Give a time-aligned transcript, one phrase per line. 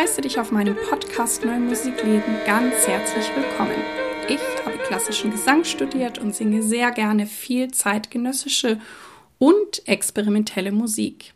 [0.00, 3.76] heiße dich auf meinem Podcast Neue Musik leben ganz herzlich willkommen.
[4.30, 8.80] Ich habe klassischen Gesang studiert und singe sehr gerne viel zeitgenössische
[9.36, 11.34] und experimentelle Musik.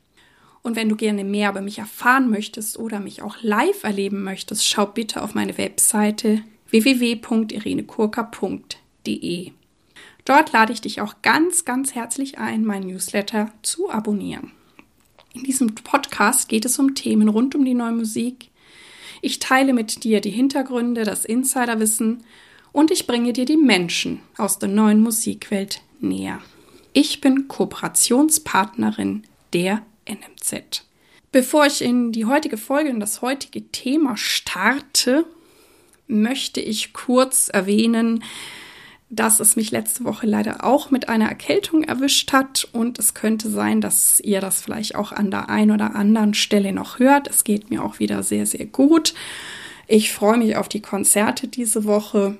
[0.62, 4.66] Und wenn du gerne mehr über mich erfahren möchtest oder mich auch live erleben möchtest,
[4.66, 6.40] schau bitte auf meine Webseite
[6.70, 9.52] www.irenekurka.de.
[10.24, 14.52] Dort lade ich dich auch ganz, ganz herzlich ein, mein Newsletter zu abonnieren.
[15.34, 18.48] In diesem Podcast geht es um Themen rund um die neue Musik.
[19.24, 22.24] Ich teile mit dir die Hintergründe, das Insiderwissen
[22.72, 26.42] und ich bringe dir die Menschen aus der neuen Musikwelt näher.
[26.92, 29.22] Ich bin Kooperationspartnerin
[29.54, 30.84] der NMZ.
[31.32, 35.24] Bevor ich in die heutige Folge, in das heutige Thema starte,
[36.06, 38.22] möchte ich kurz erwähnen,
[39.10, 43.48] dass es mich letzte Woche leider auch mit einer Erkältung erwischt hat und es könnte
[43.50, 47.28] sein, dass ihr das vielleicht auch an der einen oder anderen Stelle noch hört.
[47.28, 49.14] Es geht mir auch wieder sehr, sehr gut.
[49.86, 52.36] Ich freue mich auf die Konzerte diese Woche,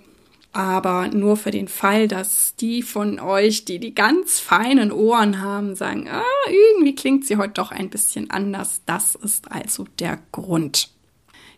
[0.53, 5.75] aber nur für den Fall, dass die von euch, die die ganz feinen Ohren haben,
[5.75, 8.81] sagen, ah, irgendwie klingt sie heute doch ein bisschen anders.
[8.87, 10.91] Das ist also der Grund.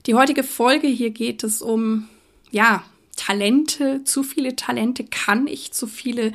[0.07, 2.09] Die heutige Folge hier geht es um,
[2.51, 2.85] ja,
[3.17, 6.33] Talente, zu viele Talente, kann ich zu viele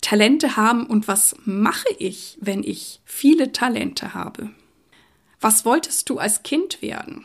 [0.00, 4.50] Talente haben und was mache ich, wenn ich viele Talente habe?
[5.40, 7.24] Was wolltest du als Kind werden?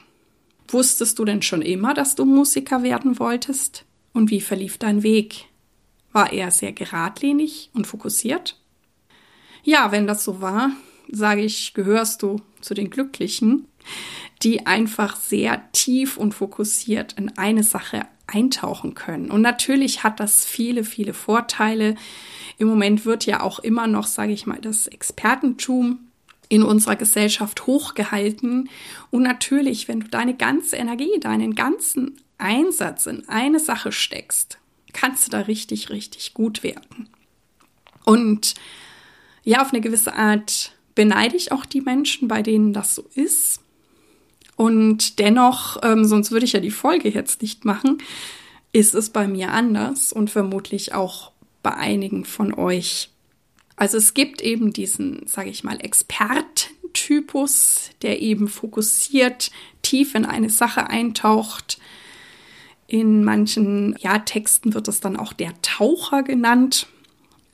[0.68, 3.86] Wusstest du denn schon immer, dass du Musiker werden wolltest?
[4.14, 5.46] Und wie verlief dein Weg?
[6.12, 8.58] War er sehr geradlinig und fokussiert?
[9.64, 10.72] Ja, wenn das so war,
[11.10, 13.68] sage ich, gehörst du zu den Glücklichen,
[14.44, 19.30] die einfach sehr tief und fokussiert in eine Sache eintauchen können.
[19.30, 21.96] Und natürlich hat das viele, viele Vorteile.
[22.58, 26.00] Im Moment wird ja auch immer noch, sage ich mal, das Expertentum
[26.50, 28.70] in unserer Gesellschaft hochgehalten.
[29.10, 34.58] Und natürlich, wenn du deine ganze Energie, deinen ganzen Einsatz in eine Sache steckst,
[34.94, 37.10] kannst du da richtig, richtig gut werden.
[38.04, 38.56] Und
[39.44, 43.62] ja, auf eine gewisse Art beneide ich auch die Menschen, bei denen das so ist.
[44.62, 47.98] Und dennoch, ähm, sonst würde ich ja die Folge jetzt nicht machen,
[48.72, 51.32] ist es bei mir anders und vermutlich auch
[51.64, 53.10] bei einigen von euch.
[53.76, 59.50] Also es gibt eben diesen, sage ich mal, Expertentypus, der eben fokussiert
[59.82, 61.80] tief in eine Sache eintaucht.
[62.86, 66.86] In manchen ja, Texten wird es dann auch der Taucher genannt.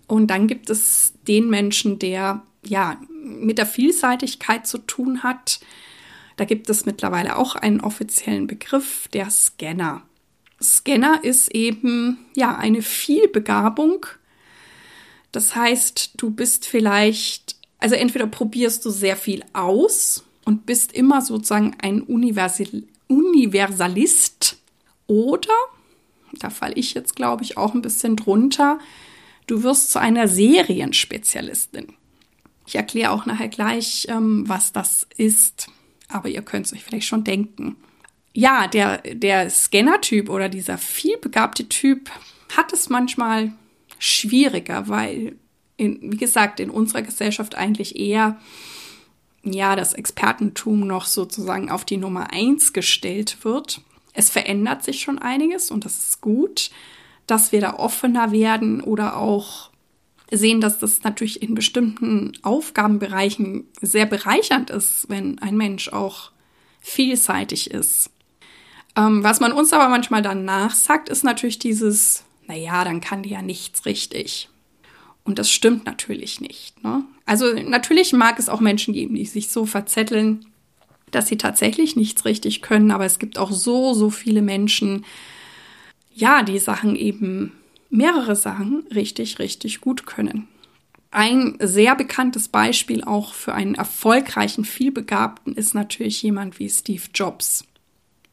[0.07, 5.61] Und dann gibt es den Menschen, der ja mit der Vielseitigkeit zu tun hat,
[6.37, 10.03] da gibt es mittlerweile auch einen offiziellen Begriff, der Scanner.
[10.61, 14.05] Scanner ist eben ja eine Vielbegabung.
[15.31, 21.21] Das heißt, du bist vielleicht, also entweder probierst du sehr viel aus und bist immer
[21.21, 24.57] sozusagen ein Universal Universalist
[25.07, 25.53] oder,
[26.33, 28.79] da falle ich jetzt glaube ich auch ein bisschen drunter,
[29.47, 31.93] du wirst zu einer Serienspezialistin.
[32.65, 35.69] Ich erkläre auch nachher gleich, ähm, was das ist
[36.07, 37.77] aber ihr könnt es euch vielleicht schon denken.
[38.33, 42.09] Ja, der, der Scanner-Typ oder dieser vielbegabte Typ
[42.55, 43.51] hat es manchmal
[43.99, 45.35] schwieriger, weil,
[45.75, 48.39] in, wie gesagt, in unserer Gesellschaft eigentlich eher
[49.43, 53.81] ja, das Expertentum noch sozusagen auf die Nummer eins gestellt wird.
[54.13, 56.71] Es verändert sich schon einiges und das ist gut,
[57.27, 59.66] dass wir da offener werden oder auch
[60.31, 66.31] sehen, dass das natürlich in bestimmten Aufgabenbereichen sehr bereichernd ist, wenn ein Mensch auch
[66.81, 68.09] vielseitig ist.
[68.95, 73.29] Ähm, was man uns aber manchmal dann nachsagt, ist natürlich dieses, naja, dann kann die
[73.29, 74.49] ja nichts richtig.
[75.23, 76.81] Und das stimmt natürlich nicht.
[76.83, 77.03] Ne?
[77.25, 80.45] Also natürlich mag es auch Menschen geben, die sich so verzetteln,
[81.11, 85.05] dass sie tatsächlich nichts richtig können, aber es gibt auch so, so viele Menschen,
[86.13, 87.53] ja, die Sachen eben
[87.89, 90.47] mehrere Sachen richtig, richtig gut können.
[91.11, 97.65] Ein sehr bekanntes Beispiel auch für einen erfolgreichen, vielbegabten ist natürlich jemand wie Steve Jobs.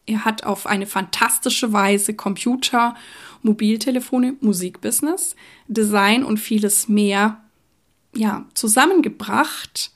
[0.06, 2.94] Er hat auf eine fantastische Weise Computer,
[3.42, 5.36] Mobiltelefone, Musikbusiness,
[5.68, 7.40] Design und vieles mehr
[8.14, 9.92] ja, zusammengebracht.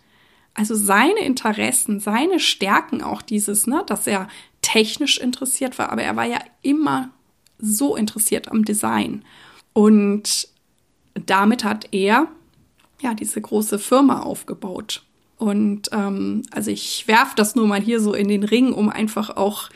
[0.54, 4.28] Also seine Interessen, seine Stärken, auch dieses, ne, dass er
[4.62, 7.10] technisch interessiert war, aber er war ja immer
[7.58, 9.24] so interessiert am Design.
[9.72, 10.48] Und
[11.14, 12.28] damit hat er
[13.00, 15.02] ja diese große Firma aufgebaut.
[15.36, 19.36] Und ähm, also ich werfe das nur mal hier so in den Ring, um einfach
[19.36, 19.70] auch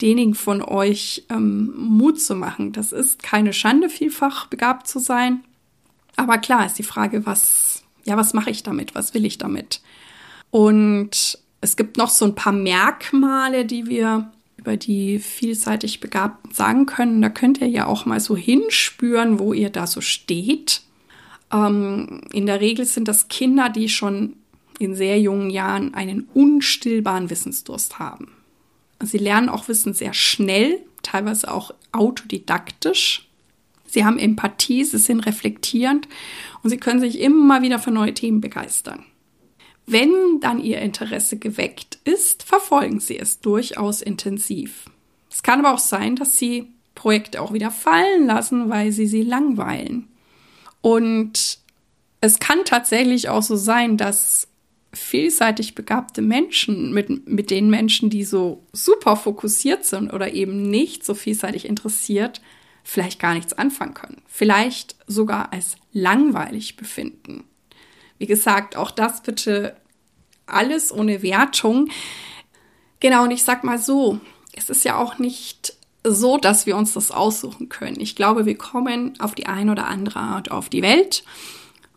[0.00, 2.72] denigen von euch ähm, Mut zu machen.
[2.72, 5.42] Das ist keine Schande, vielfach begabt zu sein.
[6.16, 8.94] Aber klar ist die Frage, was, ja, was mache ich damit?
[8.94, 9.80] Was will ich damit?
[10.50, 14.30] Und Es gibt noch so ein paar Merkmale, die wir
[14.64, 17.20] über die vielseitig Begabten sagen können.
[17.20, 20.80] Da könnt ihr ja auch mal so hinspüren, wo ihr da so steht.
[21.52, 24.36] Ähm, in der Regel sind das Kinder, die schon
[24.78, 28.32] in sehr jungen Jahren einen unstillbaren Wissensdurst haben.
[29.00, 33.28] Sie lernen auch Wissen sehr schnell, teilweise auch autodidaktisch.
[33.86, 36.08] Sie haben Empathie, sie sind reflektierend
[36.62, 39.04] und sie können sich immer wieder für neue Themen begeistern.
[39.86, 44.86] Wenn dann ihr Interesse geweckt ist, verfolgen sie es durchaus intensiv.
[45.30, 49.22] Es kann aber auch sein, dass sie Projekte auch wieder fallen lassen, weil sie sie
[49.22, 50.08] langweilen.
[50.80, 51.58] Und
[52.20, 54.48] es kann tatsächlich auch so sein, dass
[54.92, 61.04] vielseitig begabte Menschen mit, mit den Menschen, die so super fokussiert sind oder eben nicht
[61.04, 62.40] so vielseitig interessiert,
[62.84, 64.22] vielleicht gar nichts anfangen können.
[64.26, 67.44] Vielleicht sogar als langweilig befinden.
[68.18, 69.76] Wie gesagt, auch das bitte
[70.46, 71.88] alles ohne Wertung.
[73.00, 74.20] Genau, und ich sag mal so,
[74.52, 75.74] es ist ja auch nicht
[76.04, 77.98] so, dass wir uns das aussuchen können.
[77.98, 81.24] Ich glaube, wir kommen auf die eine oder andere Art auf die Welt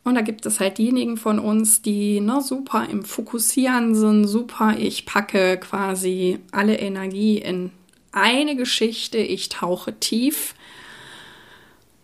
[0.08, 4.78] und da gibt es halt diejenigen von uns, die ne, super im Fokussieren sind, super,
[4.80, 7.72] ich packe quasi alle Energie in
[8.14, 10.56] eine Geschichte, ich tauche tief.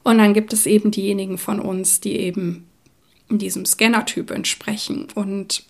[0.04, 2.68] Und dann gibt es eben diejenigen von uns, die eben
[3.30, 5.08] diesem Scanner-Typ entsprechen.
[5.16, 5.64] Und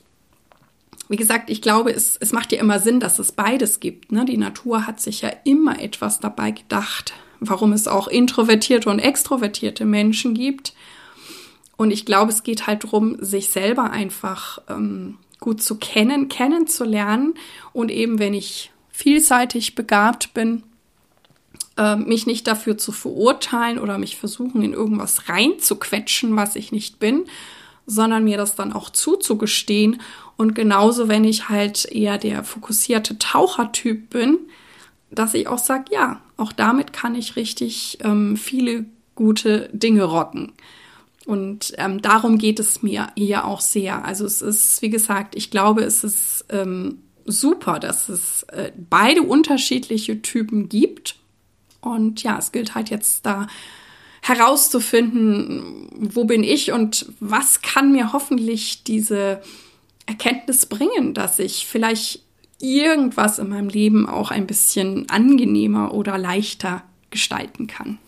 [1.09, 4.11] wie gesagt, ich glaube, es, es macht ja immer Sinn, dass es beides gibt.
[4.11, 4.25] Ne?
[4.25, 9.85] Die Natur hat sich ja immer etwas dabei gedacht, warum es auch introvertierte und extrovertierte
[9.85, 10.73] Menschen gibt.
[11.75, 17.33] Und ich glaube, es geht halt darum, sich selber einfach ähm, gut zu kennen, kennenzulernen
[17.73, 20.63] und eben, wenn ich vielseitig begabt bin,
[21.77, 26.99] äh, mich nicht dafür zu verurteilen oder mich versuchen, in irgendwas reinzuquetschen, was ich nicht
[26.99, 27.25] bin,
[27.85, 30.01] sondern mir das dann auch zuzugestehen.
[30.37, 34.39] Und genauso, wenn ich halt eher der fokussierte Tauchertyp bin,
[35.11, 38.85] dass ich auch sage, ja, auch damit kann ich richtig ähm, viele
[39.15, 40.53] gute Dinge rocken.
[41.25, 44.03] Und ähm, darum geht es mir hier auch sehr.
[44.03, 49.21] Also es ist, wie gesagt, ich glaube, es ist ähm, super, dass es äh, beide
[49.21, 51.15] unterschiedliche Typen gibt.
[51.83, 53.47] Und ja, es gilt halt jetzt da
[54.21, 59.41] herauszufinden, wo bin ich und was kann mir hoffentlich diese
[60.05, 62.21] Erkenntnis bringen, dass ich vielleicht
[62.59, 67.99] irgendwas in meinem Leben auch ein bisschen angenehmer oder leichter gestalten kann.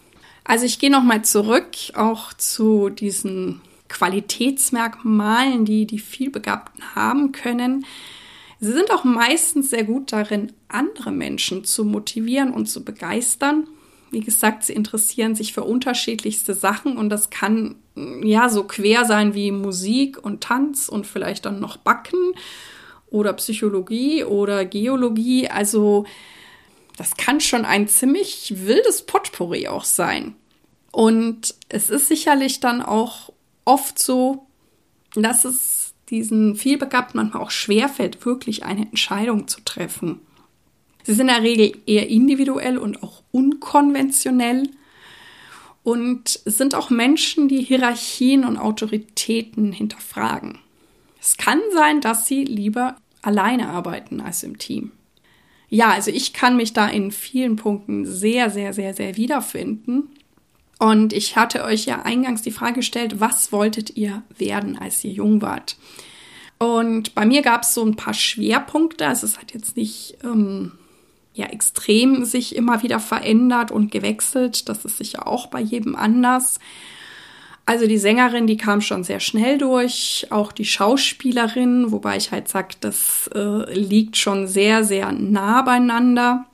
[0.46, 7.86] Also ich gehe nochmal zurück auch zu diesen Qualitätsmerkmalen, die die vielbegabten haben können.
[8.66, 13.68] Sie sind auch meistens sehr gut darin, andere Menschen zu motivieren und zu begeistern.
[14.10, 17.76] Wie gesagt, sie interessieren sich für unterschiedlichste Sachen und das kann
[18.24, 22.34] ja so quer sein wie Musik und Tanz und vielleicht dann noch Backen
[23.06, 25.48] oder Psychologie oder Geologie.
[25.48, 26.08] Also
[26.98, 30.34] das kann schon ein ziemlich wildes Potpourri auch sein.
[30.92, 33.32] Und es ist sicherlich dann auch
[33.64, 34.48] oft so,
[35.14, 40.22] dass es diesen Vielbegabten manchmal auch schwerfällt, wirklich eine Entscheidung zu treffen.
[41.04, 44.70] Sie sind in der Regel eher individuell und auch unkonventionell
[45.84, 50.60] und sind auch Menschen, die Hierarchien und Autoritäten hinterfragen.
[51.22, 54.92] Es kann sein, dass sie lieber alleine arbeiten als im Team
[55.70, 60.10] ja, also ich kann mich da in vielen Punkten sehr, sehr, sehr, sehr wiederfinden.
[60.78, 65.12] Und ich hatte euch ja eingangs die Frage gestellt, was wolltet ihr werden, als ihr
[65.12, 65.78] jung wart?
[66.58, 69.08] Und bei mir gab es so ein paar Schwerpunkte.
[69.08, 70.74] Also es hat jetzt nicht ähm,
[71.34, 74.68] ja extrem sich immer wieder verändert und gewechselt.
[74.70, 76.60] Das ist sicher auch bei jedem anders.
[77.66, 82.48] Also die Sängerin, die kam schon sehr schnell durch, auch die Schauspielerin, wobei ich halt
[82.48, 86.46] sage, das äh, liegt schon sehr, sehr nah beieinander.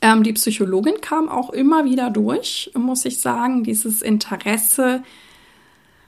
[0.00, 5.02] Ähm, die Psychologin kam auch immer wieder durch, muss ich sagen, dieses Interesse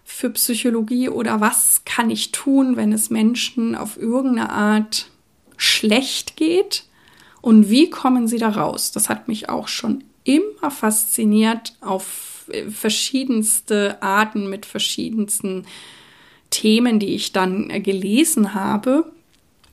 [0.05, 5.11] für Psychologie oder was kann ich tun, wenn es Menschen auf irgendeine Art
[5.57, 6.85] schlecht geht
[7.41, 8.93] und wie kommen sie da raus?
[8.93, 15.67] Das hat mich auch schon immer fasziniert auf verschiedenste Arten mit verschiedensten
[16.51, 19.11] Themen, die ich dann äh, gelesen habe.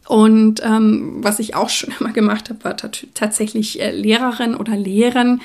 [0.07, 5.41] Und ähm, was ich auch schon immer gemacht habe, war tatsächlich äh, Lehrerin oder Lehren.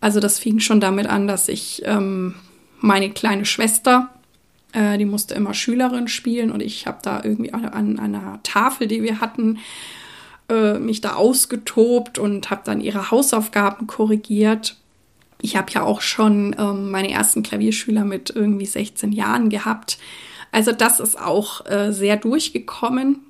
[0.00, 2.36] Also das fing schon damit an, dass ich ähm,
[2.78, 4.08] meine kleine Schwester,
[4.72, 8.86] äh, die musste immer Schülerin spielen und ich habe da irgendwie an, an, einer Tafel,
[8.86, 9.58] die wir hatten,
[10.48, 14.76] äh, mich da ausgetobt und habe dann ihre Hausaufgaben korrigiert.
[15.42, 19.98] Ich habe ja auch schon ähm, meine ersten Klavierschüler mit irgendwie 16 Jahren gehabt.
[20.52, 23.20] Also das ist auch äh, sehr durchgekommen.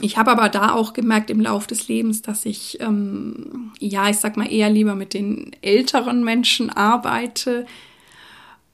[0.00, 4.18] Ich habe aber da auch gemerkt im Laufe des Lebens, dass ich, ähm, ja, ich
[4.18, 7.66] sag mal eher lieber mit den älteren Menschen arbeite,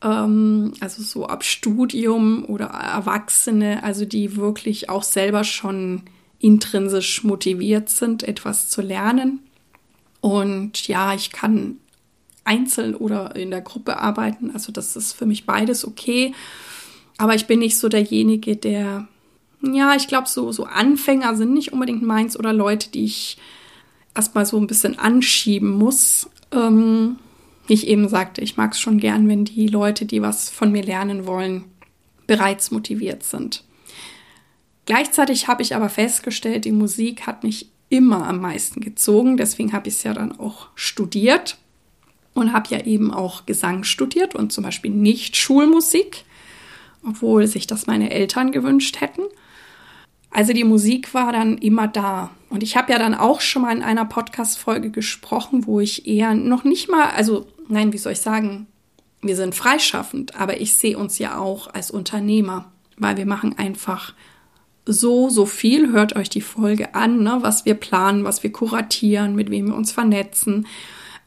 [0.02, 6.02] ähm, also so ab Studium oder Erwachsene, also die wirklich auch selber schon
[6.38, 9.40] intrinsisch motiviert sind, etwas zu lernen.
[10.20, 11.78] Und ja, ich kann
[12.44, 16.34] einzeln oder in der Gruppe arbeiten, also das ist für mich beides okay.
[17.16, 19.08] Aber ich bin nicht so derjenige, der,
[19.72, 23.38] ja, ich glaube, so, so Anfänger sind nicht unbedingt meins oder Leute, die ich
[24.14, 26.28] erstmal so ein bisschen anschieben muss.
[26.52, 27.16] Ähm,
[27.66, 30.70] wie ich eben sagte, ich mag es schon gern, wenn die Leute, die was von
[30.70, 31.64] mir lernen wollen,
[32.26, 33.64] bereits motiviert sind.
[34.86, 39.36] Gleichzeitig habe ich aber festgestellt, die Musik hat mich immer am meisten gezogen.
[39.36, 41.56] Deswegen habe ich es ja dann auch studiert
[42.34, 46.24] und habe ja eben auch Gesang studiert und zum Beispiel nicht Schulmusik,
[47.06, 49.22] obwohl sich das meine Eltern gewünscht hätten.
[50.34, 52.32] Also die Musik war dann immer da.
[52.50, 56.34] Und ich habe ja dann auch schon mal in einer Podcast-Folge gesprochen, wo ich eher
[56.34, 58.66] noch nicht mal, also nein, wie soll ich sagen,
[59.22, 64.12] wir sind freischaffend, aber ich sehe uns ja auch als Unternehmer, weil wir machen einfach
[64.84, 65.92] so, so viel.
[65.92, 69.76] Hört euch die Folge an, ne, was wir planen, was wir kuratieren, mit wem wir
[69.76, 70.66] uns vernetzen.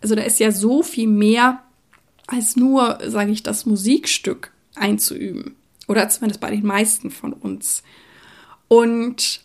[0.02, 1.64] Also da ist ja so viel mehr
[2.28, 5.56] als nur, sage ich, das Musikstück einzuüben.
[5.88, 7.84] Oder zumindest bei den meisten von uns.
[8.68, 9.42] Und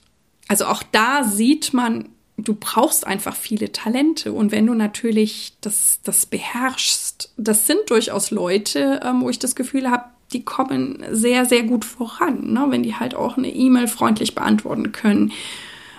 [0.48, 4.32] also auch da sieht man, du brauchst einfach viele Talente.
[4.32, 9.54] Und wenn du natürlich das, das beherrschst, das sind durchaus Leute, ähm, wo ich das
[9.54, 12.66] Gefühl habe, die kommen sehr, sehr gut voran, ne?
[12.68, 15.32] wenn die halt auch eine E-Mail freundlich beantworten können.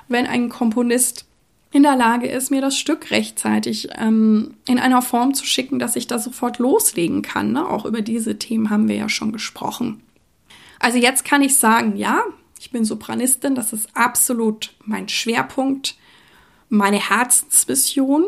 [0.08, 1.26] Wenn ein Komponist
[1.72, 5.96] in der Lage ist, mir das Stück rechtzeitig ähm, in einer Form zu schicken, dass
[5.96, 7.52] ich da sofort loslegen kann.
[7.52, 7.68] Ne?
[7.68, 10.02] Auch über diese Themen haben wir ja schon gesprochen.
[10.80, 12.24] Also jetzt kann ich sagen, ja,
[12.64, 15.98] ich bin Sopranistin, das ist absolut mein Schwerpunkt
[16.70, 18.26] meine Herzensvision,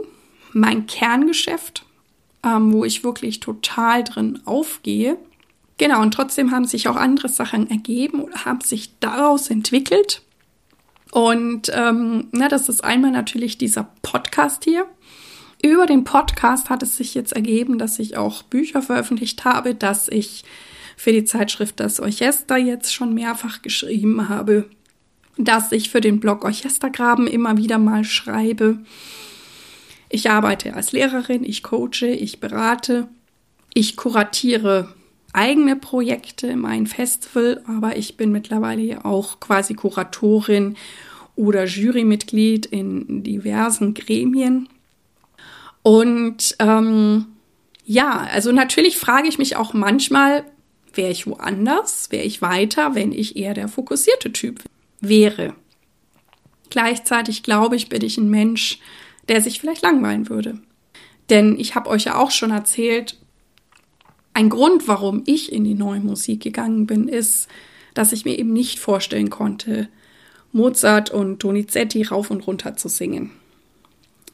[0.51, 1.85] mein Kerngeschäft,
[2.43, 5.17] ähm, wo ich wirklich total drin aufgehe.
[5.77, 10.21] Genau, und trotzdem haben sich auch andere Sachen ergeben oder haben sich daraus entwickelt.
[11.11, 14.85] Und ähm, na, das ist einmal natürlich dieser Podcast hier.
[15.63, 20.09] Über den Podcast hat es sich jetzt ergeben, dass ich auch Bücher veröffentlicht habe, dass
[20.09, 20.43] ich
[20.97, 24.69] für die Zeitschrift Das Orchester jetzt schon mehrfach geschrieben habe,
[25.37, 28.79] dass ich für den Blog Orchestergraben immer wieder mal schreibe.
[30.09, 33.07] Ich arbeite als Lehrerin, ich coache, ich berate,
[33.73, 34.93] ich kuratiere
[35.33, 40.77] eigene Projekte, mein Festival, aber ich bin mittlerweile auch quasi Kuratorin
[41.35, 44.69] oder Jurymitglied in diversen Gremien.
[45.83, 47.25] Und ähm,
[47.83, 50.45] ja, also natürlich frage ich mich auch manchmal,
[50.97, 54.63] wäre ich woanders, wäre ich weiter, wenn ich eher der fokussierte Typ
[55.01, 55.53] wäre.
[56.69, 58.79] Gleichzeitig glaube ich, bin ich ein Mensch,
[59.27, 60.59] der sich vielleicht langweilen würde.
[61.29, 63.17] Denn ich habe euch ja auch schon erzählt,
[64.33, 67.47] ein Grund, warum ich in die neue Musik gegangen bin, ist,
[67.93, 69.87] dass ich mir eben nicht vorstellen konnte,
[70.51, 73.31] Mozart und Donizetti rauf und runter zu singen.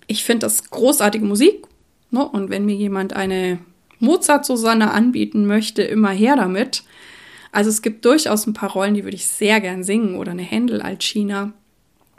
[0.08, 1.65] Ich finde das großartige Musik,
[2.10, 2.27] ne?
[2.27, 3.60] und wenn mir jemand eine
[4.01, 6.84] Mozart-Susanne anbieten möchte, immer her damit.
[7.51, 10.41] Also es gibt durchaus ein paar Rollen, die würde ich sehr gern singen oder eine
[10.41, 11.53] Händel-Alcina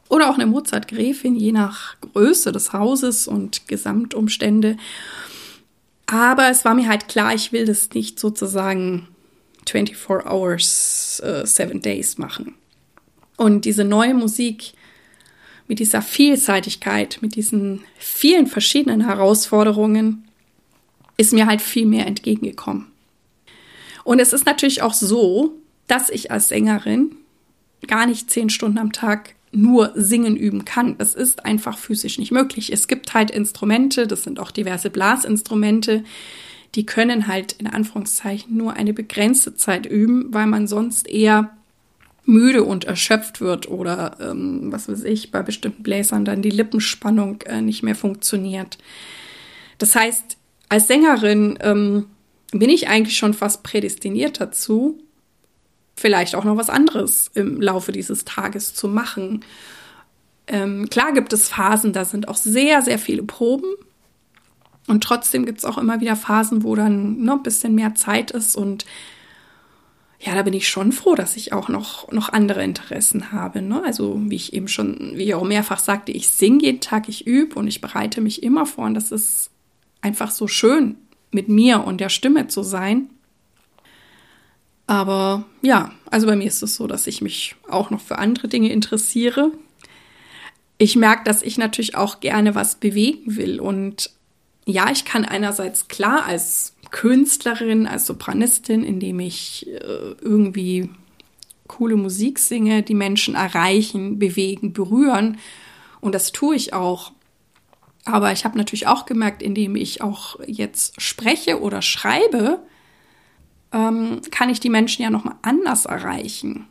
[0.09, 4.77] oder auch eine Mozart-Gräfin, je nach Größe des Hauses und Gesamtumstände.
[6.07, 9.09] Aber es war mir halt klar, ich will das nicht sozusagen
[9.67, 12.55] 24 Hours, uh, Seven Days machen.
[13.39, 14.75] Und diese neue Musik
[15.69, 20.29] mit dieser Vielseitigkeit, mit diesen vielen verschiedenen Herausforderungen
[21.17, 22.87] ist mir halt viel mehr entgegengekommen.
[24.05, 25.55] Und es ist natürlich auch so,
[25.87, 27.17] dass ich als Sängerin
[27.87, 30.97] gar nicht zehn Stunden am Tag nur singen üben kann.
[30.99, 32.73] Das ist einfach physisch nicht möglich.
[32.73, 36.05] Es gibt halt Instrumente, das sind auch diverse Blasinstrumente,
[36.75, 41.51] die können halt in Anführungszeichen nur eine begrenzte Zeit üben, weil man sonst eher
[42.25, 47.43] müde und erschöpft wird oder ähm, was weiß ich, bei bestimmten Bläsern dann die Lippenspannung
[47.43, 48.79] äh, nicht mehr funktioniert.
[49.79, 50.39] Das heißt,
[50.73, 52.07] als Sängerin ähm,
[52.51, 54.99] bin ich eigentlich schon fast prädestiniert dazu,
[55.97, 59.45] vielleicht auch noch was anderes im Laufe dieses Tages zu machen.
[60.47, 63.69] Ähm, klar gibt es Phasen, da sind auch sehr, sehr viele Proben.
[64.89, 68.31] Und trotzdem gibt es auch immer wieder Phasen, wo dann noch ein bisschen mehr Zeit
[68.31, 68.57] ist.
[68.57, 68.87] Und
[70.21, 73.61] ja, da bin ich schon froh, dass ich auch noch, noch andere Interessen habe.
[73.61, 73.83] Ne?
[73.85, 77.27] Also, wie ich eben schon, wie ich auch mehrfach sagte, ich singe jeden Tag, ich
[77.27, 78.87] übe und ich bereite mich immer vor.
[78.87, 79.51] Und das ist
[80.03, 80.97] einfach so schön,
[81.31, 83.09] mit mir und der Stimme zu sein.
[84.87, 88.49] Aber ja, also bei mir ist es so, dass ich mich auch noch für andere
[88.49, 89.53] Dinge interessiere.
[90.77, 93.61] Ich merke, dass ich natürlich auch gerne was bewegen will.
[93.61, 94.11] Und
[94.67, 100.91] ja, ich kann einerseits klar als Künstlerin, als Sopranistin, indem ich äh, irgendwie
[101.69, 105.39] coole Musik singe, die Menschen erreichen, bewegen, berühren.
[106.01, 107.13] Und das tue ich auch.
[108.05, 112.61] Aber ich habe natürlich auch gemerkt, indem ich auch jetzt spreche oder schreibe,
[113.73, 116.67] ähm, kann ich die Menschen ja nochmal anders erreichen.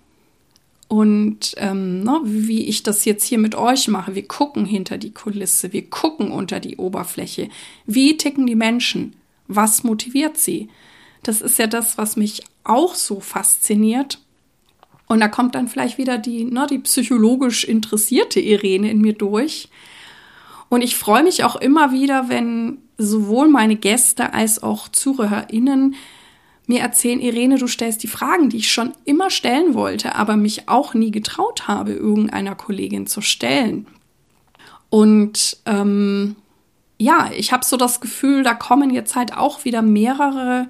[0.91, 5.13] Und ähm, ne, wie ich das jetzt hier mit euch mache, wir gucken hinter die
[5.13, 7.47] Kulisse, wir gucken unter die Oberfläche.
[7.85, 9.15] Wie ticken die Menschen?
[9.47, 10.67] Was motiviert sie?
[11.23, 14.19] Das ist ja das, was mich auch so fasziniert.
[15.07, 19.69] Und da kommt dann vielleicht wieder die, ne, die psychologisch interessierte Irene in mir durch.
[20.71, 25.95] Und ich freue mich auch immer wieder, wenn sowohl meine Gäste als auch ZuhörerInnen
[26.65, 30.69] mir erzählen, Irene, du stellst die Fragen, die ich schon immer stellen wollte, aber mich
[30.69, 33.85] auch nie getraut habe, irgendeiner Kollegin zu stellen.
[34.89, 36.37] Und ähm,
[36.97, 40.69] ja, ich habe so das Gefühl, da kommen jetzt halt auch wieder mehrere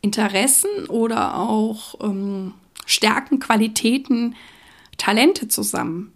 [0.00, 2.52] Interessen oder auch ähm,
[2.84, 4.34] Stärken, Qualitäten,
[4.96, 6.12] Talente zusammen.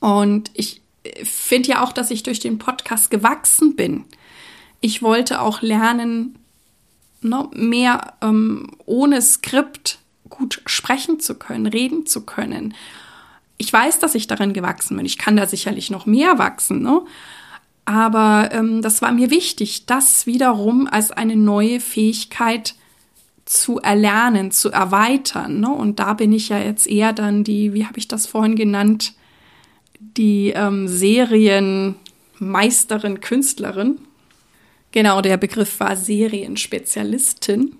[0.00, 0.80] Und ich
[1.24, 4.04] finde ja auch, dass ich durch den Podcast gewachsen bin.
[4.80, 6.38] Ich wollte auch lernen,
[7.20, 9.98] ne, mehr ähm, ohne Skript
[10.28, 12.74] gut sprechen zu können, reden zu können.
[13.56, 15.06] Ich weiß, dass ich darin gewachsen bin.
[15.06, 16.82] Ich kann da sicherlich noch mehr wachsen.
[16.82, 17.02] Ne?
[17.84, 22.74] Aber ähm, das war mir wichtig, das wiederum als eine neue Fähigkeit
[23.46, 25.60] zu erlernen, zu erweitern.
[25.60, 25.70] Ne?
[25.70, 29.14] Und da bin ich ja jetzt eher dann die, wie habe ich das vorhin genannt,
[30.00, 33.98] die ähm, Serienmeisterin, Künstlerin.
[34.92, 37.76] Genau, der Begriff war Serienspezialistin.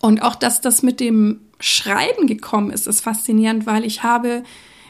[0.00, 4.42] Und auch, dass das mit dem Schreiben gekommen ist, ist faszinierend, weil ich habe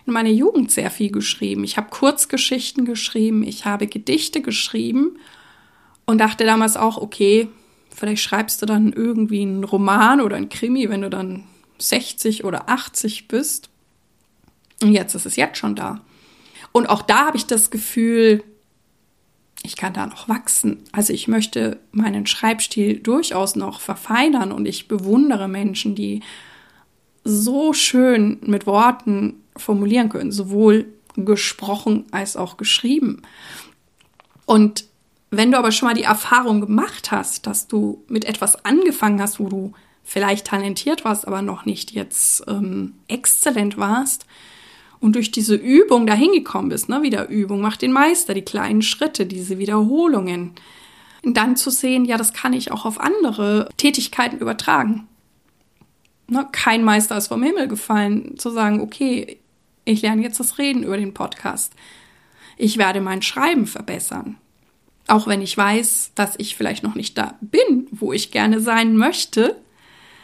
[0.06, 1.64] in meiner Jugend sehr viel geschrieben.
[1.64, 5.18] Ich habe Kurzgeschichten geschrieben, ich habe Gedichte geschrieben
[6.04, 7.48] und dachte damals auch, okay,
[7.90, 11.44] vielleicht schreibst du dann irgendwie einen Roman oder einen Krimi, wenn du dann
[11.78, 13.68] 60 oder 80 bist.
[14.82, 16.00] Und jetzt ist es jetzt schon da.
[16.76, 18.44] Und auch da habe ich das Gefühl,
[19.62, 20.84] ich kann da noch wachsen.
[20.92, 26.20] Also ich möchte meinen Schreibstil durchaus noch verfeinern und ich bewundere Menschen, die
[27.24, 30.84] so schön mit Worten formulieren können, sowohl
[31.16, 33.22] gesprochen als auch geschrieben.
[34.44, 34.84] Und
[35.30, 39.40] wenn du aber schon mal die Erfahrung gemacht hast, dass du mit etwas angefangen hast,
[39.40, 39.72] wo du
[40.04, 44.26] vielleicht talentiert warst, aber noch nicht jetzt ähm, exzellent warst,
[45.00, 48.82] und durch diese Übung dahin gekommen bist, ne, wieder Übung macht den Meister, die kleinen
[48.82, 50.52] Schritte, diese Wiederholungen,
[51.22, 55.08] dann zu sehen, ja, das kann ich auch auf andere Tätigkeiten übertragen.
[56.28, 59.38] Ne, kein Meister ist vom Himmel gefallen, zu sagen, okay,
[59.84, 61.72] ich lerne jetzt das Reden über den Podcast.
[62.56, 64.36] Ich werde mein Schreiben verbessern.
[65.08, 68.96] Auch wenn ich weiß, dass ich vielleicht noch nicht da bin, wo ich gerne sein
[68.96, 69.56] möchte,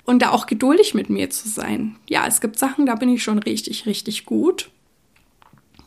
[0.05, 1.97] und da auch geduldig mit mir zu sein.
[2.09, 4.71] Ja, es gibt Sachen, da bin ich schon richtig, richtig gut.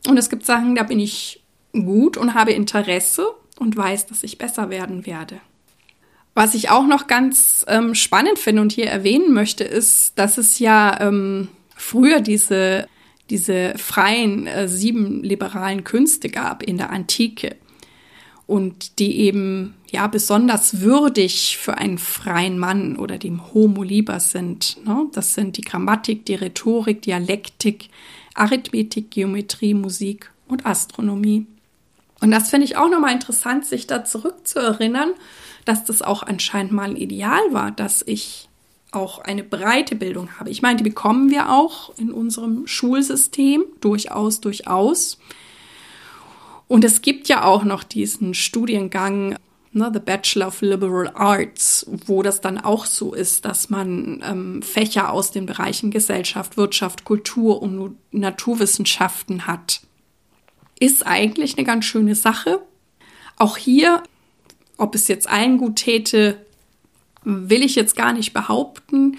[0.07, 3.27] Und es gibt Sachen, da bin ich gut und habe Interesse
[3.59, 5.39] und weiß, dass ich besser werden werde.
[6.33, 10.59] Was ich auch noch ganz ähm, spannend finde und hier erwähnen möchte, ist, dass es
[10.59, 12.87] ja ähm, früher diese,
[13.29, 17.55] diese freien äh, sieben liberalen Künste gab in der Antike
[18.47, 24.77] und die eben ja besonders würdig für einen freien Mann oder dem Homo lieber sind.
[24.85, 25.07] Ne?
[25.13, 27.89] Das sind die Grammatik, die Rhetorik, Dialektik,
[28.35, 31.47] Arithmetik, Geometrie, Musik und Astronomie.
[32.21, 35.13] Und das finde ich auch nochmal interessant, sich da zurückzuerinnern,
[35.65, 38.49] dass das auch anscheinend mal Ideal war, dass ich
[38.91, 40.49] auch eine breite Bildung habe.
[40.49, 45.19] Ich meine, die bekommen wir auch in unserem Schulsystem durchaus, durchaus.
[46.67, 49.37] Und es gibt ja auch noch diesen Studiengang,
[49.71, 54.61] ne, The Bachelor of Liberal Arts, wo das dann auch so ist, dass man ähm,
[54.61, 59.81] Fächer aus den Bereichen Gesellschaft, Wirtschaft, Kultur und Naturwissenschaften hat.
[60.79, 62.61] Ist eigentlich eine ganz schöne Sache.
[63.37, 64.01] Auch hier,
[64.77, 66.37] ob es jetzt allen gut täte,
[67.23, 69.17] will ich jetzt gar nicht behaupten.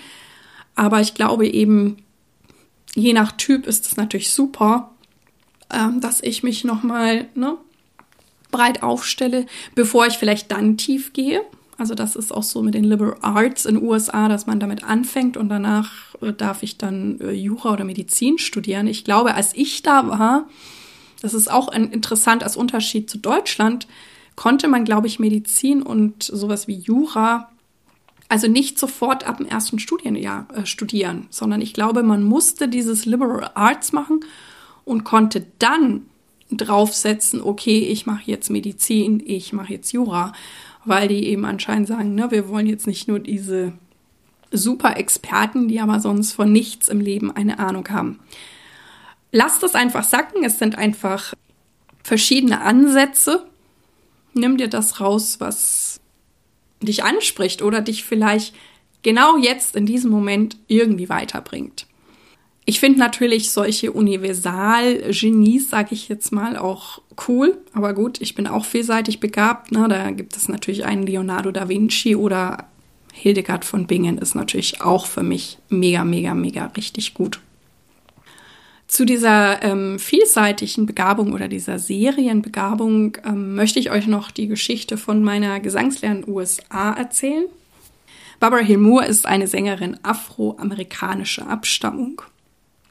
[0.74, 1.98] Aber ich glaube eben,
[2.94, 4.95] je nach Typ ist es natürlich super,
[5.72, 7.56] ähm, dass ich mich nochmal ne,
[8.50, 11.42] breit aufstelle, bevor ich vielleicht dann tief gehe.
[11.78, 14.82] Also das ist auch so mit den Liberal Arts in den USA, dass man damit
[14.82, 18.86] anfängt und danach äh, darf ich dann äh, Jura oder Medizin studieren.
[18.86, 20.48] Ich glaube, als ich da war,
[21.20, 23.86] das ist auch interessant als Unterschied zu Deutschland,
[24.36, 27.50] konnte man, glaube ich, Medizin und sowas wie Jura
[28.28, 33.04] Also nicht sofort ab dem ersten Studienjahr äh, studieren, sondern ich glaube, man musste dieses
[33.04, 34.20] Liberal Arts machen
[34.86, 36.06] und konnte dann
[36.50, 40.32] draufsetzen, okay, ich mache jetzt Medizin, ich mache jetzt Jura,
[40.84, 43.72] weil die eben anscheinend sagen, ne, wir wollen jetzt nicht nur diese
[44.52, 48.20] super Experten, die aber sonst von nichts im Leben eine Ahnung haben.
[49.32, 51.34] Lass das einfach sacken, es sind einfach
[52.04, 53.44] verschiedene Ansätze.
[54.34, 56.00] Nimm dir das raus, was
[56.80, 58.54] dich anspricht oder dich vielleicht
[59.02, 61.85] genau jetzt in diesem Moment irgendwie weiterbringt.
[62.68, 67.56] Ich finde natürlich solche Universal-Genies, sage ich jetzt mal, auch cool.
[67.72, 69.70] Aber gut, ich bin auch vielseitig begabt.
[69.70, 69.86] Ne?
[69.88, 72.66] Da gibt es natürlich einen Leonardo da Vinci oder
[73.12, 77.40] Hildegard von Bingen ist natürlich auch für mich mega, mega, mega richtig gut.
[78.88, 84.96] Zu dieser ähm, vielseitigen Begabung oder dieser Serienbegabung ähm, möchte ich euch noch die Geschichte
[84.96, 87.46] von meiner Gesangslehrerin USA erzählen.
[88.38, 92.22] Barbara Hill Moore ist eine Sängerin afroamerikanischer Abstammung.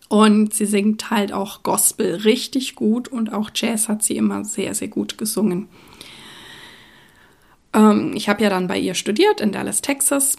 [0.07, 4.75] Und sie singt halt auch Gospel richtig gut und auch Jazz hat sie immer sehr,
[4.75, 5.67] sehr gut gesungen.
[7.73, 10.37] Ähm, ich habe ja dann bei ihr studiert in Dallas, Texas.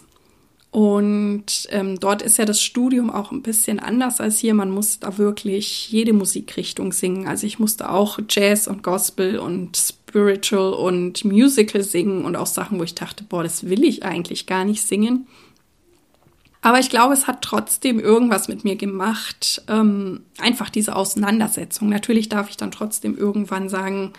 [0.71, 4.53] Und ähm, dort ist ja das Studium auch ein bisschen anders als hier.
[4.53, 7.27] Man muss da wirklich jede Musikrichtung singen.
[7.27, 12.79] Also ich musste auch Jazz und Gospel und Spiritual und Musical singen und auch Sachen,
[12.79, 15.27] wo ich dachte, boah, das will ich eigentlich gar nicht singen.
[16.61, 19.61] Aber ich glaube, es hat trotzdem irgendwas mit mir gemacht.
[19.67, 21.89] Ähm, einfach diese Auseinandersetzung.
[21.89, 24.13] Natürlich darf ich dann trotzdem irgendwann sagen,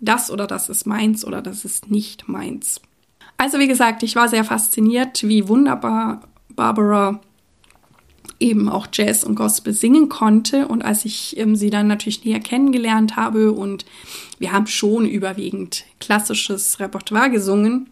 [0.00, 2.80] das oder das ist meins oder das ist nicht meins.
[3.38, 6.22] Also wie gesagt, ich war sehr fasziniert, wie wunderbar
[6.54, 7.20] Barbara
[8.38, 10.68] eben auch Jazz und Gospel singen konnte.
[10.68, 13.86] Und als ich ähm, sie dann natürlich näher kennengelernt habe und
[14.38, 17.88] wir haben schon überwiegend klassisches Repertoire gesungen,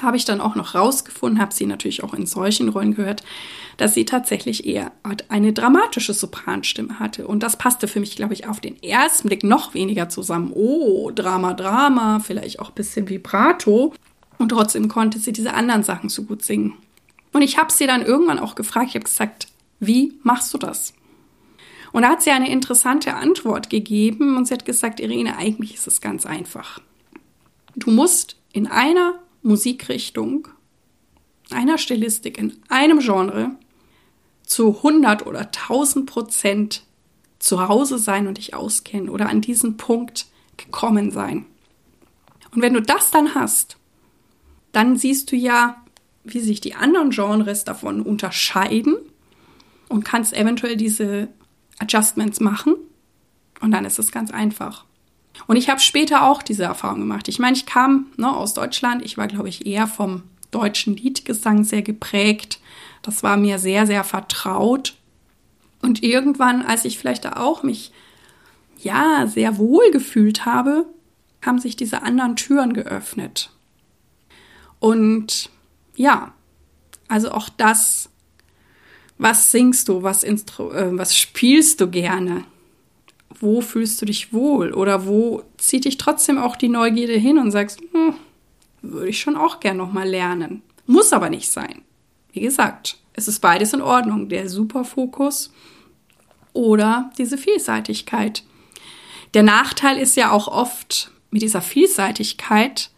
[0.00, 3.22] habe ich dann auch noch rausgefunden, habe sie natürlich auch in solchen Rollen gehört,
[3.76, 4.92] dass sie tatsächlich eher
[5.28, 7.26] eine dramatische Sopranstimme hatte.
[7.26, 10.52] Und das passte für mich, glaube ich, auf den ersten Blick noch weniger zusammen.
[10.54, 13.94] Oh, Drama, Drama, vielleicht auch ein bisschen Vibrato.
[14.38, 16.74] Und trotzdem konnte sie diese anderen Sachen so gut singen.
[17.32, 19.48] Und ich habe sie dann irgendwann auch gefragt, ich habe gesagt,
[19.80, 20.94] wie machst du das?
[21.92, 25.86] Und da hat sie eine interessante Antwort gegeben und sie hat gesagt, Irene, eigentlich ist
[25.86, 26.80] es ganz einfach.
[27.76, 30.48] Du musst in einer Musikrichtung,
[31.50, 33.52] einer Stilistik, in einem Genre
[34.44, 36.82] zu 100 oder 1000 Prozent
[37.38, 40.26] zu Hause sein und dich auskennen oder an diesen Punkt
[40.56, 41.46] gekommen sein.
[42.54, 43.76] Und wenn du das dann hast,
[44.72, 45.82] dann siehst du ja,
[46.24, 48.96] wie sich die anderen Genres davon unterscheiden
[49.88, 51.28] und kannst eventuell diese
[51.78, 52.74] Adjustments machen.
[53.60, 54.84] Und dann ist es ganz einfach.
[55.46, 57.28] Und ich habe später auch diese Erfahrung gemacht.
[57.28, 59.04] Ich meine, ich kam ne, aus Deutschland.
[59.04, 62.60] Ich war, glaube ich, eher vom deutschen Liedgesang sehr geprägt.
[63.02, 64.94] Das war mir sehr, sehr vertraut.
[65.82, 67.92] Und irgendwann, als ich vielleicht auch mich
[68.78, 70.86] ja sehr wohl gefühlt habe,
[71.44, 73.50] haben sich diese anderen Türen geöffnet.
[74.78, 75.50] Und
[75.96, 76.32] ja,
[77.08, 78.10] also auch das,
[79.18, 82.44] was singst du, was, Instru äh, was spielst du gerne?
[83.40, 87.50] Wo fühlst du dich wohl oder wo zieht dich trotzdem auch die Neugierde hin und
[87.50, 88.14] sagst, hm,
[88.82, 90.62] würde ich schon auch gern noch mal lernen.
[90.86, 91.82] Muss aber nicht sein.
[92.32, 95.52] Wie gesagt, es ist beides in Ordnung, der Superfokus
[96.52, 98.44] oder diese Vielseitigkeit.
[99.34, 102.90] Der Nachteil ist ja auch oft mit dieser Vielseitigkeit,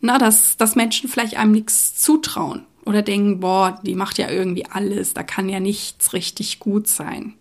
[0.00, 4.66] na, dass, dass Menschen vielleicht einem nichts zutrauen oder denken, boah, die macht ja irgendwie
[4.66, 7.34] alles, da kann ja nichts richtig gut sein.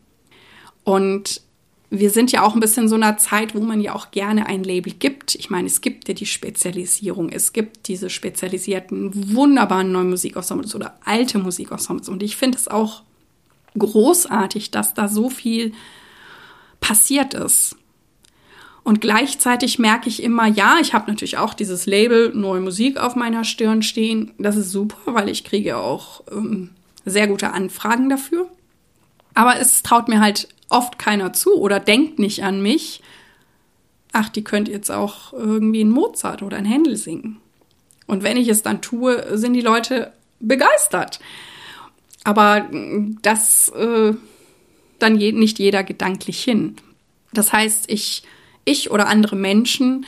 [0.84, 1.42] Und
[2.00, 4.64] wir sind ja auch ein bisschen so einer Zeit, wo man ja auch gerne ein
[4.64, 5.36] Label gibt.
[5.36, 10.98] Ich meine, es gibt ja die Spezialisierung, es gibt diese spezialisierten, wunderbaren neuen Musikensembles oder
[11.06, 12.10] alte Musikensembles.
[12.10, 13.04] Und ich finde es auch
[13.78, 15.74] großartig, dass da so viel
[16.80, 17.76] passiert ist.
[18.84, 23.16] Und gleichzeitig merke ich immer, ja, ich habe natürlich auch dieses Label Neue Musik auf
[23.16, 24.32] meiner Stirn stehen.
[24.38, 26.70] Das ist super, weil ich kriege auch ähm,
[27.04, 28.48] sehr gute Anfragen dafür.
[29.36, 33.02] Aber es traut mir halt oft keiner zu oder denkt nicht an mich.
[34.12, 37.38] Ach, die könnt jetzt auch irgendwie ein Mozart oder ein Händel singen.
[38.08, 41.20] Und wenn ich es dann tue, sind die Leute begeistert.
[42.24, 42.68] Aber
[43.22, 44.14] das äh,
[45.00, 46.76] dann je, nicht jeder gedanklich hin.
[47.34, 48.24] Das heißt, ich,
[48.64, 50.06] ich oder andere Menschen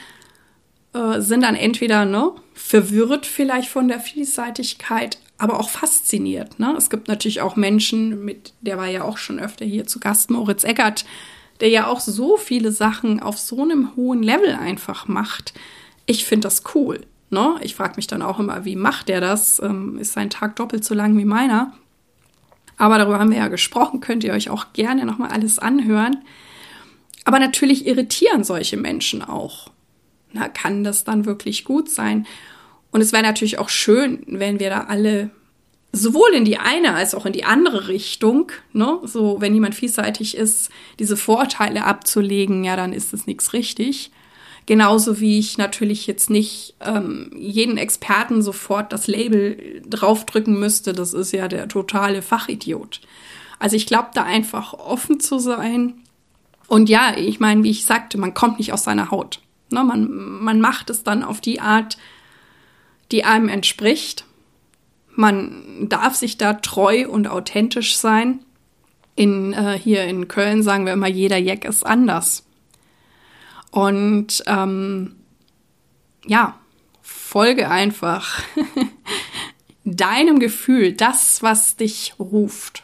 [0.94, 6.60] äh, sind dann entweder ne, verwirrt vielleicht von der Vielseitigkeit, aber auch fasziniert.
[6.60, 6.74] Ne?
[6.78, 10.32] Es gibt natürlich auch Menschen, mit der war ja auch schon öfter hier zu Gast,
[10.32, 11.06] Moritz Eckert,
[11.60, 15.54] der ja auch so viele Sachen auf so einem hohen Level einfach macht.
[16.06, 17.02] Ich finde das cool.
[17.30, 17.56] Ne?
[17.62, 19.60] Ich frage mich dann auch immer, wie macht der das?
[19.60, 21.74] Ähm, ist sein Tag doppelt so lang wie meiner?
[22.78, 26.24] Aber darüber haben wir ja gesprochen, könnt ihr euch auch gerne nochmal alles anhören.
[27.26, 29.72] Aber natürlich irritieren solche Menschen auch.
[30.32, 32.28] Na, kann das dann wirklich gut sein?
[32.92, 35.30] Und es wäre natürlich auch schön, wenn wir da alle
[35.92, 40.36] sowohl in die eine als auch in die andere Richtung, ne, so wenn jemand vielseitig
[40.36, 40.70] ist,
[41.00, 44.12] diese Vorteile abzulegen, ja, dann ist es nichts richtig.
[44.66, 51.14] Genauso wie ich natürlich jetzt nicht ähm, jeden Experten sofort das Label draufdrücken müsste, das
[51.14, 53.00] ist ja der totale Fachidiot.
[53.60, 55.94] Also ich glaube, da einfach offen zu sein.
[56.68, 59.40] Und ja, ich meine, wie ich sagte, man kommt nicht aus seiner Haut.
[59.72, 61.98] Ne, man, man macht es dann auf die Art,
[63.12, 64.26] die einem entspricht.
[65.16, 68.40] Man darf sich da treu und authentisch sein.
[69.16, 72.46] In, äh, hier in Köln sagen wir immer, jeder Jack ist anders.
[73.72, 75.16] Und ähm,
[76.26, 76.60] ja,
[77.02, 78.42] folge einfach
[79.84, 82.84] deinem Gefühl, das, was dich ruft.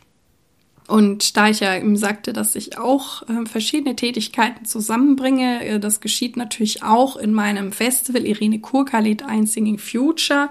[0.88, 6.02] Und da ich ja eben sagte, dass ich auch äh, verschiedene Tätigkeiten zusammenbringe, äh, das
[6.02, 10.50] geschieht natürlich auch in meinem Festival Irene Kurka lädt ein Singing Future,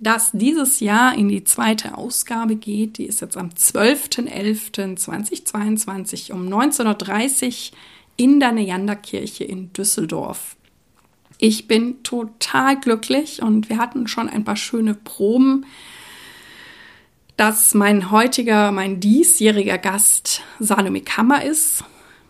[0.00, 2.96] das dieses Jahr in die zweite Ausgabe geht.
[2.98, 7.78] Die ist jetzt am 12.11.2022 um 19.30 Uhr
[8.16, 10.56] in der Neanderkirche in Düsseldorf.
[11.38, 15.66] Ich bin total glücklich und wir hatten schon ein paar schöne Proben,
[17.38, 21.84] dass mein heutiger, mein diesjähriger Gast Salome Kammer ist.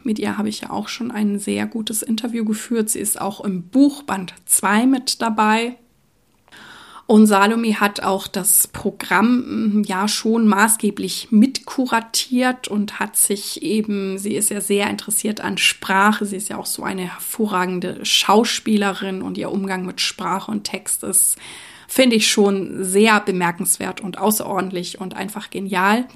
[0.04, 2.90] Mit ihr habe ich ja auch schon ein sehr gutes Interview geführt.
[2.90, 5.76] Sie ist auch im Buchband 2 mit dabei.
[7.06, 14.18] Und Salome hat auch das Programm mm, ja schon maßgeblich mitkuratiert und hat sich eben,
[14.18, 19.22] sie ist ja sehr interessiert an Sprache, sie ist ja auch so eine hervorragende Schauspielerin
[19.22, 21.38] und ihr Umgang mit Sprache und Text ist,
[21.88, 26.06] finde ich schon sehr bemerkenswert und außerordentlich und einfach genial,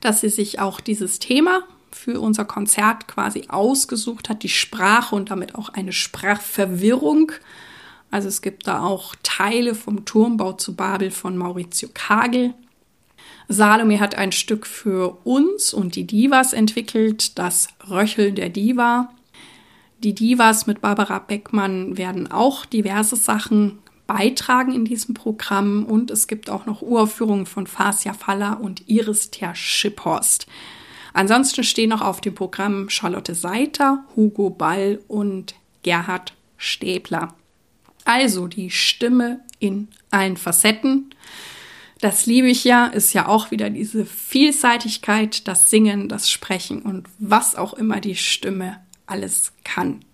[0.00, 5.30] dass sie sich auch dieses Thema für unser Konzert quasi ausgesucht hat, die Sprache und
[5.30, 7.32] damit auch eine Sprachverwirrung
[8.14, 12.54] also es gibt da auch Teile vom Turmbau zu Babel von Maurizio Kagel.
[13.48, 19.12] Salome hat ein Stück für uns und die Divas entwickelt, das Röcheln der Diva.
[19.98, 26.26] Die Divas mit Barbara Beckmann werden auch diverse Sachen beitragen in diesem Programm und es
[26.26, 30.46] gibt auch noch Uraufführungen von Fasia Faller und Iris Ter Schiphorst.
[31.12, 37.34] Ansonsten stehen noch auf dem Programm Charlotte Seiter, Hugo Ball und Gerhard Stäbler.
[38.04, 41.10] Also die Stimme in allen Facetten.
[42.00, 47.08] Das liebe ich ja, ist ja auch wieder diese Vielseitigkeit, das Singen, das Sprechen und
[47.18, 50.04] was auch immer die Stimme alles kann.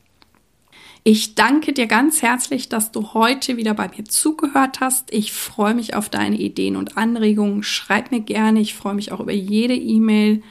[1.02, 5.12] Ich danke dir ganz herzlich, dass du heute wieder bei mir zugehört hast.
[5.12, 7.62] Ich freue mich auf deine Ideen und Anregungen.
[7.62, 8.60] Schreib mir gerne.
[8.60, 10.42] Ich freue mich auch über jede E-Mail.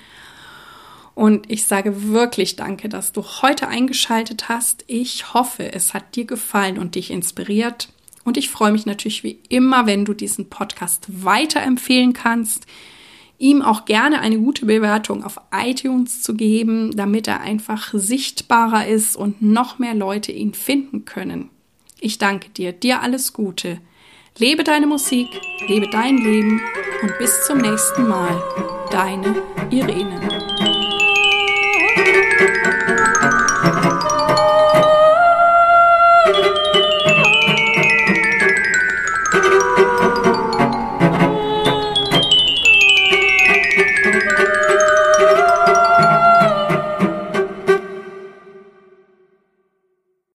[1.13, 4.85] Und ich sage wirklich danke, dass du heute eingeschaltet hast.
[4.88, 7.89] Ich hoffe, es hat dir gefallen und dich inspiriert.
[8.23, 12.65] Und ich freue mich natürlich wie immer, wenn du diesen Podcast weiterempfehlen kannst,
[13.39, 19.15] ihm auch gerne eine gute Bewertung auf iTunes zu geben, damit er einfach sichtbarer ist
[19.15, 21.49] und noch mehr Leute ihn finden können.
[21.99, 23.80] Ich danke dir, dir alles Gute.
[24.38, 25.28] Lebe deine Musik,
[25.67, 26.62] lebe dein Leben
[27.02, 28.41] und bis zum nächsten Mal.
[28.91, 30.48] Deine Irene.